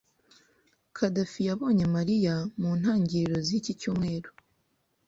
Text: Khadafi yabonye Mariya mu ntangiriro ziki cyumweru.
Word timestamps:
Khadafi 0.97 1.41
yabonye 1.49 1.85
Mariya 1.95 2.33
mu 2.59 2.71
ntangiriro 2.79 3.37
ziki 3.47 3.71
cyumweru. 3.79 4.29